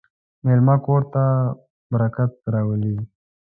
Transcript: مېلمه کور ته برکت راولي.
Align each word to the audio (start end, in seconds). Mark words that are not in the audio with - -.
مېلمه 0.45 0.75
کور 0.85 1.01
ته 1.13 1.23
برکت 1.91 2.31
راولي. 2.53 2.95